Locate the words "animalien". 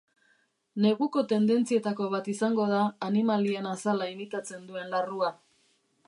3.09-3.67